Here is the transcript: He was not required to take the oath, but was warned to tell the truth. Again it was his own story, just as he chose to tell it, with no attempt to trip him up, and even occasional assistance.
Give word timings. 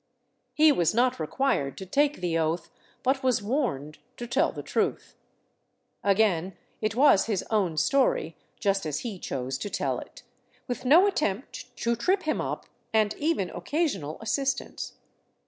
He 0.55 0.71
was 0.71 0.95
not 0.95 1.19
required 1.19 1.77
to 1.77 1.85
take 1.85 2.21
the 2.21 2.35
oath, 2.35 2.71
but 3.03 3.21
was 3.21 3.43
warned 3.43 3.99
to 4.17 4.25
tell 4.25 4.51
the 4.51 4.63
truth. 4.63 5.15
Again 6.03 6.57
it 6.81 6.95
was 6.95 7.27
his 7.27 7.43
own 7.51 7.77
story, 7.77 8.35
just 8.59 8.87
as 8.87 9.01
he 9.01 9.19
chose 9.19 9.59
to 9.59 9.69
tell 9.69 9.99
it, 9.99 10.23
with 10.67 10.85
no 10.85 11.05
attempt 11.05 11.77
to 11.77 11.95
trip 11.95 12.23
him 12.23 12.41
up, 12.41 12.65
and 12.91 13.13
even 13.19 13.51
occasional 13.51 14.17
assistance. 14.21 14.93